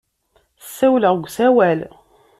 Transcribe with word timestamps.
Ssawleɣ 0.63 1.13
deg 1.15 1.25
usawal. 1.27 1.79